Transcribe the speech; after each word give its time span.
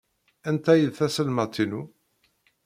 Anta 0.49 0.69
ay 0.73 0.81
d 0.87 0.91
taselmadt-inu? 0.97 1.81